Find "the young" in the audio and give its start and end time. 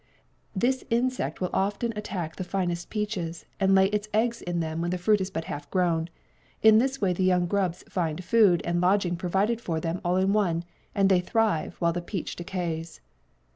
7.13-7.45